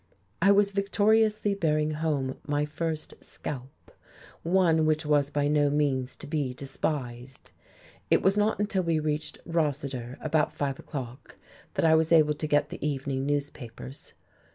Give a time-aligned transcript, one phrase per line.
[0.41, 3.91] I was victoriously bearing home my first scalp,
[4.41, 7.51] one which was by no means to be despised....
[8.09, 11.35] It was not until we reached Rossiter, about five o'clock,
[11.75, 14.15] that I was able to get the evening newspapers.